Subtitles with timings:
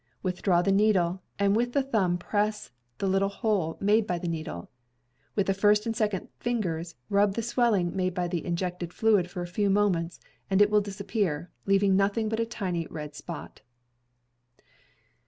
[0.23, 4.17] With draw the needle, and with the thumb press on the little hole made by
[4.17, 4.71] the needle;
[5.35, 9.43] with the first and second fingers rub the swelling made by the injected fluid for
[9.43, 10.19] a few moments
[10.49, 13.61] and it will disappear, leaving nothing but a tiny, red spot.